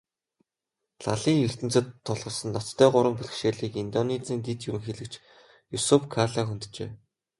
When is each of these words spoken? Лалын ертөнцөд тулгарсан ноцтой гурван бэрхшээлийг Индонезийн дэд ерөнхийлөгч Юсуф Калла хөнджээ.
Лалын 1.05 1.37
ертөнцөд 1.47 1.87
тулгарсан 2.05 2.49
ноцтой 2.55 2.89
гурван 2.93 3.15
бэрхшээлийг 3.17 3.73
Индонезийн 3.83 4.41
дэд 4.43 4.59
ерөнхийлөгч 4.67 5.13
Юсуф 5.77 6.01
Калла 6.13 6.43
хөнджээ. 6.45 6.89